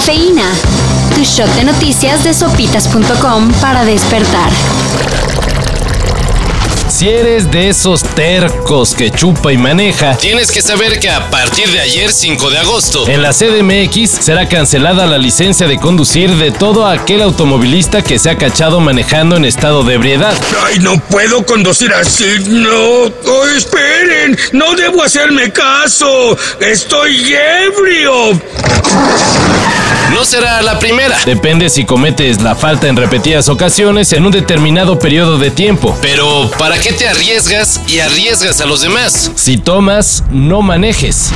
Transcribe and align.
Cafeína. 0.00 0.50
Tu 1.14 1.24
shot 1.24 1.54
de 1.56 1.64
noticias 1.64 2.24
de 2.24 2.32
sopitas.com 2.32 3.52
para 3.60 3.84
despertar. 3.84 4.50
Si 6.88 7.06
eres 7.06 7.50
de 7.50 7.68
esos 7.68 8.02
tercos 8.02 8.94
que 8.94 9.10
chupa 9.10 9.52
y 9.52 9.58
maneja, 9.58 10.16
Tienes 10.16 10.52
que 10.52 10.62
saber 10.62 11.00
que 11.00 11.10
a 11.10 11.28
partir 11.28 11.70
de 11.70 11.80
ayer, 11.80 12.10
5 12.12 12.48
de 12.48 12.58
agosto, 12.58 13.08
en 13.08 13.20
la 13.20 13.32
CDMX 13.34 14.10
será 14.10 14.48
cancelada 14.48 15.04
la 15.06 15.18
licencia 15.18 15.66
de 15.66 15.78
conducir 15.78 16.34
de 16.36 16.50
todo 16.50 16.86
aquel 16.86 17.20
automovilista 17.20 18.00
que 18.00 18.18
se 18.18 18.30
ha 18.30 18.38
cachado 18.38 18.80
manejando 18.80 19.36
en 19.36 19.44
estado 19.44 19.84
de 19.84 19.94
ebriedad. 19.94 20.34
Ay, 20.64 20.78
no 20.78 20.98
puedo 20.98 21.44
conducir 21.44 21.92
así, 21.92 22.38
no. 22.48 23.04
Oh, 23.26 23.46
esperen, 23.54 24.38
no 24.52 24.74
debo 24.76 25.02
hacerme 25.02 25.52
caso. 25.52 26.38
Estoy 26.58 27.34
ebrio. 27.34 28.40
No 30.12 30.24
será 30.24 30.60
la 30.62 30.78
primera. 30.78 31.16
Depende 31.24 31.70
si 31.70 31.84
cometes 31.84 32.42
la 32.42 32.54
falta 32.54 32.88
en 32.88 32.96
repetidas 32.96 33.48
ocasiones 33.48 34.12
en 34.12 34.26
un 34.26 34.32
determinado 34.32 34.98
periodo 34.98 35.38
de 35.38 35.50
tiempo. 35.50 35.96
Pero, 36.02 36.50
¿para 36.58 36.78
qué 36.78 36.92
te 36.92 37.08
arriesgas 37.08 37.80
y 37.86 38.00
arriesgas 38.00 38.60
a 38.60 38.66
los 38.66 38.80
demás? 38.82 39.30
Si 39.34 39.56
tomas, 39.56 40.24
no 40.30 40.62
manejes. 40.62 41.30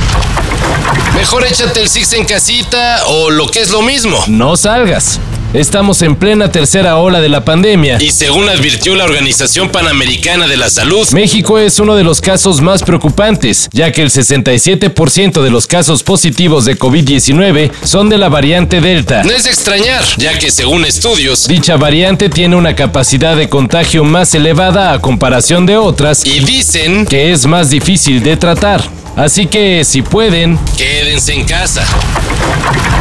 Mejor 1.15 1.45
échate 1.45 1.81
el 1.81 1.89
Six 1.89 2.13
en 2.13 2.25
casita 2.25 3.03
o 3.07 3.29
lo 3.29 3.47
que 3.47 3.61
es 3.61 3.71
lo 3.71 3.81
mismo. 3.81 4.23
No 4.27 4.57
salgas. 4.57 5.19
Estamos 5.55 6.01
en 6.01 6.17
plena 6.17 6.51
tercera 6.51 6.97
ola 6.97 7.21
de 7.21 7.29
la 7.29 7.45
pandemia. 7.45 7.97
Y 8.01 8.11
según 8.11 8.49
advirtió 8.49 8.93
la 8.93 9.05
Organización 9.05 9.69
Panamericana 9.69 10.47
de 10.47 10.57
la 10.57 10.69
Salud, 10.69 11.07
México 11.13 11.57
es 11.57 11.79
uno 11.79 11.95
de 11.95 12.03
los 12.03 12.19
casos 12.19 12.59
más 12.59 12.83
preocupantes, 12.83 13.69
ya 13.71 13.89
que 13.93 14.01
el 14.01 14.09
67% 14.09 15.41
de 15.41 15.49
los 15.49 15.65
casos 15.65 16.03
positivos 16.03 16.65
de 16.65 16.77
COVID-19 16.77 17.71
son 17.85 18.09
de 18.09 18.17
la 18.17 18.27
variante 18.27 18.81
Delta. 18.81 19.23
no 19.23 19.31
es 19.31 19.45
de 19.45 19.51
extrañar, 19.51 20.03
ya 20.17 20.37
que 20.37 20.51
según 20.51 20.83
estudios, 20.83 21.47
Dicha 21.47 21.77
variante 21.77 22.27
tiene 22.27 22.57
una 22.57 22.75
capacidad 22.75 23.37
de 23.37 23.47
contagio 23.47 24.03
más 24.03 24.35
elevada 24.35 24.91
a 24.91 24.99
comparación 24.99 25.65
de 25.65 25.77
otras 25.77 26.25
y 26.25 26.41
dicen, 26.41 27.05
que 27.05 27.31
es 27.31 27.45
más 27.45 27.69
difícil 27.69 28.21
de 28.21 28.35
tratar. 28.35 28.83
Así 29.15 29.47
que 29.47 29.85
si 29.85 30.01
pueden, 30.01 30.59
quédense 30.75 31.31
en 31.31 31.45
casa. 31.45 31.87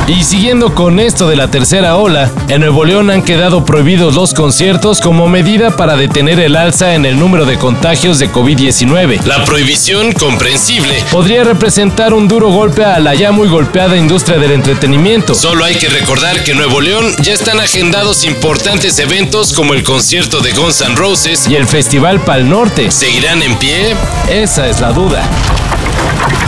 Y 0.06 0.22
siguiendo 0.22 0.74
con 0.74 1.00
esto 1.00 1.28
de 1.28 1.36
la 1.36 1.50
tercera 1.50 1.96
ola, 1.96 2.30
en 2.48 2.60
Nuevo 2.60 2.84
León 2.84 3.10
han 3.10 3.22
quedado 3.22 3.64
prohibidos 3.64 4.14
los 4.14 4.34
conciertos 4.34 5.00
como 5.00 5.28
medida 5.28 5.76
para 5.76 5.96
detener 5.96 6.40
el 6.40 6.56
alza 6.56 6.94
en 6.94 7.06
el 7.06 7.18
número 7.18 7.46
de 7.46 7.56
contagios 7.56 8.18
de 8.18 8.30
COVID-19. 8.30 9.22
La 9.24 9.44
prohibición, 9.44 10.12
comprensible, 10.12 11.02
Podría 11.10 11.44
representar 11.44 12.12
un 12.12 12.28
duro 12.28 12.48
golpe 12.48 12.84
a 12.84 12.98
la 13.00 13.14
ya 13.14 13.32
muy 13.32 13.48
golpeada 13.48 13.96
industria 13.96 14.38
del 14.38 14.52
entretenimiento. 14.52 15.34
Solo 15.34 15.64
hay 15.64 15.76
que 15.76 15.88
recordar 15.88 16.44
que 16.44 16.50
en 16.50 16.58
Nuevo 16.58 16.82
León 16.82 17.14
ya 17.22 17.32
están 17.32 17.58
agendados 17.60 18.24
importantes 18.24 18.98
eventos 18.98 19.54
como 19.54 19.72
el 19.72 19.84
concierto 19.84 20.40
de 20.40 20.52
Guns 20.52 20.82
N' 20.82 20.96
Roses. 20.96 21.48
Y 21.48 21.54
el 21.56 21.66
Festival 21.66 22.20
Pal 22.20 22.48
Norte. 22.48 22.90
¿Seguirán 22.90 23.42
en 23.42 23.56
pie? 23.56 23.96
Esa 24.28 24.68
es 24.68 24.80
la 24.80 24.92
duda. 24.92 25.22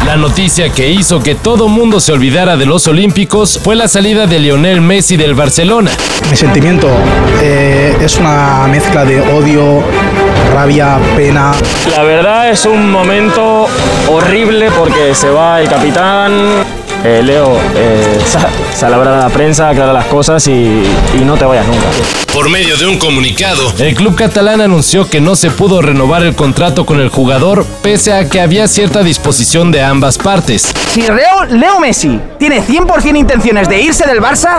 La 0.07 0.17
noticia 0.17 0.71
que 0.71 0.89
hizo 0.89 1.21
que 1.21 1.35
todo 1.35 1.69
mundo 1.69 2.01
se 2.01 2.13
olvidara 2.13 2.57
de 2.57 2.65
los 2.65 2.87
Olímpicos 2.87 3.61
fue 3.63 3.75
la 3.75 3.89
salida 3.89 4.27
de 4.27 4.39
Lionel 4.39 4.81
Messi 4.81 5.17
del 5.17 5.35
Barcelona. 5.35 5.91
Mi 6.31 6.37
sentimiento 6.37 6.89
eh, 7.43 7.97
es 8.01 8.17
una 8.17 8.67
mezcla 8.69 9.05
de 9.05 9.21
odio, 9.21 9.83
rabia, 10.55 10.99
pena. 11.17 11.53
La 11.97 12.03
verdad 12.03 12.51
es 12.51 12.65
un 12.67 12.91
momento 12.91 13.67
horrible 14.09 14.71
porque 14.71 15.15
se 15.15 15.29
va 15.29 15.61
el 15.61 15.69
capitán. 15.69 16.33
Eh, 17.05 17.23
Leo, 17.23 17.57
eh, 17.77 18.19
sa- 18.27 18.49
sal 18.75 18.93
a 18.93 18.97
hablar 18.97 19.15
a 19.15 19.19
la 19.21 19.29
prensa, 19.29 19.69
aclara 19.69 19.93
las 19.93 20.07
cosas 20.07 20.47
y, 20.49 20.51
y 20.53 21.25
no 21.25 21.35
te 21.37 21.45
vayas 21.45 21.67
nunca. 21.67 21.85
Por 22.33 22.49
medio 22.51 22.77
de 22.77 22.87
un 22.87 22.99
comunicado, 22.99 23.73
El 23.79 23.95
club 23.95 24.17
catalán 24.17 24.61
anunció 24.61 25.09
que 25.09 25.21
no 25.21 25.37
se 25.37 25.51
pudo 25.51 25.81
renovar 25.83 26.23
el 26.25 26.35
contrato 26.35 26.85
con 26.85 27.01
el 27.01 27.09
jugador 27.09 27.65
pese 27.83 28.13
a 28.13 28.29
que 28.29 28.41
había 28.41 28.67
cierta 28.67 29.03
disposición 29.03 29.71
de 29.71 29.83
ambas 29.83 30.19
partes. 30.19 30.73
Si 30.93 31.03
Leo, 31.03 31.45
Leo 31.51 31.79
Messi 31.81 32.21
tiene 32.39 32.61
100% 32.61 33.17
intenciones 33.17 33.69
de 33.69 33.81
irse 33.83 34.07
del 34.07 34.21
Barça, 34.21 34.59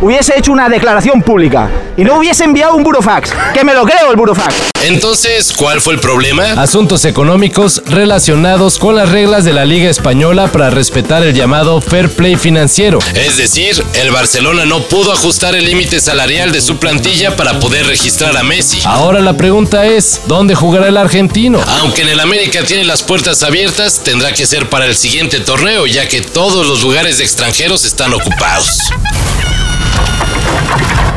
hubiese 0.00 0.38
hecho 0.38 0.52
una 0.52 0.68
declaración 0.68 1.22
pública 1.22 1.70
y 1.96 2.04
no 2.04 2.18
hubiese 2.18 2.44
enviado 2.44 2.74
un 2.74 2.84
burofax. 2.84 3.30
Que 3.52 3.64
me 3.64 3.74
lo 3.74 3.84
creo 3.84 4.10
el 4.10 4.16
burofax. 4.16 4.54
entonces, 4.84 5.52
¿cuál 5.52 5.80
fue 5.80 5.94
el 5.94 6.00
problema? 6.00 6.52
Asuntos 6.52 7.04
económicos 7.04 7.82
relacionados 7.86 8.78
con 8.78 8.94
las 8.94 9.10
reglas 9.10 9.44
de 9.44 9.52
la 9.52 9.64
Liga 9.64 9.90
Española 9.90 10.46
para 10.48 10.70
respetar 10.70 11.22
el 11.22 11.34
llamado 11.34 11.80
fair 11.80 12.08
play 12.10 12.36
financiero. 12.36 12.98
Es 13.14 13.36
decir, 13.36 13.82
el 13.94 14.10
Barcelona 14.10 14.64
no 14.64 14.82
pudo 14.84 15.12
ajustar 15.12 15.54
el 15.54 15.64
límite 15.64 16.00
salarial 16.00 16.52
de 16.52 16.60
su 16.60 16.76
plantilla 16.78 17.36
para 17.36 17.58
poder 17.58 17.86
registrar 17.86 18.36
a 18.36 18.42
Messi. 18.42 18.80
Ahora 18.84 19.20
la 19.20 19.36
pregunta 19.36 19.86
es, 19.86 20.22
¿dónde 20.26 20.54
jugará 20.54 20.88
el 20.88 20.96
argentino? 20.96 21.60
Aunque 21.80 22.02
en 22.02 22.08
el 22.08 22.20
América 22.20 22.62
tiene 22.64 22.84
las 22.84 23.02
puertas 23.02 23.42
abiertas, 23.42 24.00
tendrá 24.04 24.32
que 24.32 24.46
ser 24.46 24.68
para 24.68 24.86
el 24.86 24.96
siguiente 24.96 25.40
torneo, 25.40 25.86
ya 25.86 26.08
que 26.08 26.20
todos 26.20 26.66
los 26.66 26.82
lugares 26.82 27.18
de 27.18 27.24
extranjeros 27.24 27.84
están 27.84 28.14
ocupados. 28.14 28.90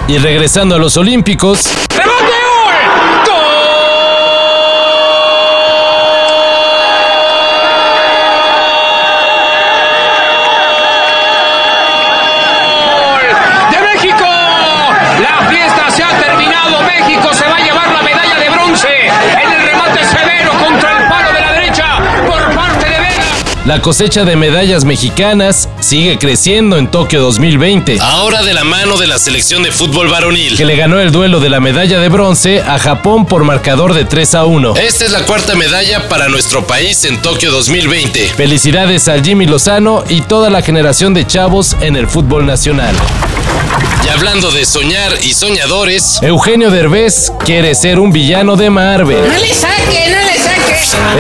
Y 0.07 0.17
regresando 0.17 0.75
a 0.75 0.77
los 0.77 0.97
Olímpicos, 0.97 1.71
de 13.71 13.81
México. 13.81 14.25
La 15.21 15.47
fiesta 15.49 15.89
se 15.91 16.03
ha 16.03 16.17
terminado. 16.17 16.81
México 16.83 17.33
se 17.33 17.47
va 17.47 17.55
a 17.55 17.59
llevar 17.59 17.91
la 17.91 18.01
medalla 18.01 18.35
de 18.35 18.49
bronce 18.49 19.07
en 19.07 19.51
el 19.51 19.61
remate 19.61 20.03
severo 20.05 20.51
contra 20.57 20.97
el 20.97 21.07
palo 21.09 21.31
de 21.31 21.41
la 21.41 21.51
derecha 21.53 21.97
por 22.25 22.53
parte 22.55 22.89
de 22.89 22.99
Vega. 22.99 23.23
La 23.65 23.79
cosecha 23.79 24.25
de 24.25 24.35
medallas 24.35 24.85
mexicanas 24.85 25.69
sigue 25.79 26.17
creciendo 26.17 26.77
en 26.77 26.89
Tokio 26.89 27.21
2020, 27.21 27.99
Ahora 28.01 28.41
de 28.41 28.53
la 28.55 28.63
mano 28.63 28.97
de 28.97 29.05
la 29.05 29.19
selección 29.19 29.61
de 29.61 29.71
fútbol 29.71 30.09
varonil. 30.09 30.57
que 30.57 30.65
le 30.65 30.75
ganó 30.75 30.99
el 30.99 31.11
duelo 31.11 31.39
de 31.39 31.49
la 31.49 31.59
medalla 31.59 31.99
de 31.99 32.09
bronce 32.09 32.61
a 32.61 32.79
Japón 32.79 33.25
por 33.27 33.43
marcador 33.43 33.93
de 33.93 34.03
3 34.05 34.35
a 34.35 34.45
1. 34.45 34.75
Esta 34.77 35.05
es 35.05 35.11
la 35.11 35.25
cuarta 35.25 35.53
medalla 35.55 36.09
para 36.09 36.27
nuestro 36.27 36.65
país 36.65 37.05
en 37.05 37.21
Tokio 37.21 37.51
2020. 37.51 38.29
Felicidades 38.35 39.07
al 39.07 39.23
Jimmy 39.23 39.45
Lozano 39.45 40.03
y 40.09 40.21
toda 40.21 40.49
la 40.49 40.63
generación 40.63 41.13
de 41.13 41.27
chavos 41.27 41.75
en 41.81 41.95
el 41.95 42.07
fútbol 42.07 42.47
nacional. 42.47 42.95
Y 44.03 44.09
hablando 44.09 44.49
de 44.51 44.65
soñar 44.65 45.13
y 45.21 45.33
soñadores, 45.33 46.19
Eugenio 46.23 46.71
Derbez 46.71 47.31
quiere 47.45 47.75
ser 47.75 47.99
un 47.99 48.11
villano 48.11 48.55
de 48.55 48.71
Marvel. 48.71 49.21
No 49.27 49.37
le 49.37 49.53
saque, 49.53 50.09
no 50.09 50.10
le 50.10 50.10
saque. 50.10 50.10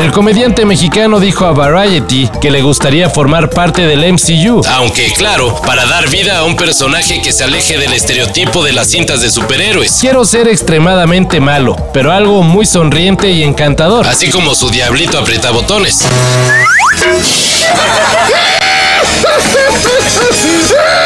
El 0.01 0.11
comediante 0.11 0.65
mexicano 0.65 1.19
dijo 1.19 1.45
a 1.45 1.51
Variety 1.51 2.29
que 2.41 2.51
le 2.51 2.61
gustaría 2.61 3.09
formar 3.09 3.49
parte 3.49 3.85
del 3.85 4.13
MCU. 4.13 4.61
aunque 4.67 5.11
claro, 5.13 5.55
para 5.65 5.85
dar 5.85 6.09
vida 6.09 6.39
a 6.39 6.43
un 6.43 6.55
personaje 6.55 7.21
que 7.21 7.31
se 7.31 7.43
aleje 7.43 7.77
del 7.77 7.93
estereotipo 7.93 8.63
de 8.63 8.73
las 8.73 8.87
cintas 8.87 9.21
de 9.21 9.29
superhéroes. 9.29 9.97
Quiero 9.99 10.25
ser 10.25 10.47
extremadamente 10.47 11.39
malo, 11.39 11.75
pero 11.93 12.11
algo 12.11 12.43
muy 12.43 12.65
sonriente 12.65 13.31
y 13.31 13.43
encantador. 13.43 14.07
Así 14.07 14.29
como 14.29 14.55
su 14.55 14.69
diablito 14.69 15.19
aprietabotones. 15.19 16.05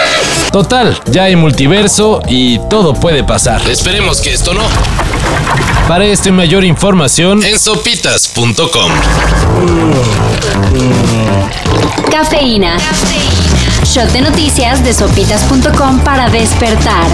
Total, 0.56 0.98
ya 1.12 1.24
hay 1.24 1.36
multiverso 1.36 2.22
y 2.30 2.60
todo 2.70 2.94
puede 2.94 3.26
pasar. 3.26 3.62
Esperemos 3.70 4.22
que 4.22 4.34
esto 4.34 4.54
no. 4.54 4.62
Para 5.86 6.06
esta 6.06 6.30
y 6.30 6.32
mayor 6.32 6.64
información, 6.64 7.44
En 7.44 7.60
sopitas.com. 7.60 8.90
Cafeína. 12.10 12.78
Shot 13.84 14.10
de 14.14 14.22
noticias 14.22 14.82
de 14.82 14.94
sopitas.com 14.94 16.00
para 16.06 16.30
despertar. 16.30 17.06